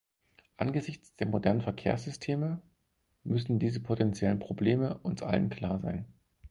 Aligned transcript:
Angesichts 0.57 1.15
der 1.17 1.27
modernen 1.27 1.61
Verkehrssysteme 1.61 2.59
müssen 3.23 3.59
diese 3.59 3.79
potenziellen 3.81 4.39
Probleme 4.39 4.97
uns 5.03 5.21
allen 5.21 5.51
klar 5.51 5.77
sein. 5.77 6.05